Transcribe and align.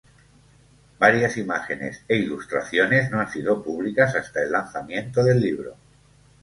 Varias 0.97 1.37
imágenes 1.37 2.03
e 2.07 2.15
ilustraciones 2.15 3.11
no 3.11 3.19
han 3.19 3.29
sido 3.29 3.63
públicas 3.63 4.15
hasta 4.15 4.41
el 4.41 4.51
lanzamiento 4.51 5.23
del 5.23 5.39
libro. 5.39 5.77